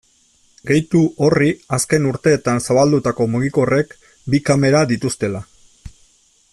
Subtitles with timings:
[0.69, 3.93] Gehitu horri azken urteetan zabaldutako mugikorrek
[4.35, 5.43] bi kamera dituztela.